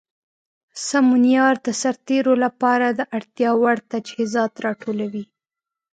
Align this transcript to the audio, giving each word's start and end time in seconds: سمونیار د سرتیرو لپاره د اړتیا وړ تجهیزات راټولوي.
سمونیار 0.89 1.55
د 1.65 1.67
سرتیرو 1.81 2.33
لپاره 2.43 2.87
د 2.91 3.01
اړتیا 3.17 3.51
وړ 3.61 3.77
تجهیزات 3.91 4.53
راټولوي. 4.65 5.25